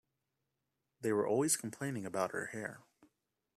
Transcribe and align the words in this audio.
They 1.01 1.13
were 1.13 1.27
always 1.27 1.55
complaining 1.55 2.07
about 2.07 2.31
her 2.31 2.47
hair. 2.47 2.81